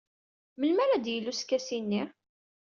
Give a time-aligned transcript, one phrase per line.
[0.59, 2.03] Melmi ara d-yili uskasi-nni?